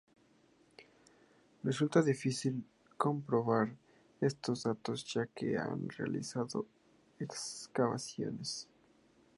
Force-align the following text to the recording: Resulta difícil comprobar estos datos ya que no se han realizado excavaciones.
Resulta 1.63 2.01
difícil 2.01 2.55
comprobar 2.97 3.67
estos 4.19 4.63
datos 4.67 4.99
ya 5.11 5.23
que 5.35 5.49
no 5.53 5.61
se 5.61 5.61
han 5.61 5.89
realizado 5.89 6.65
excavaciones. 7.19 8.67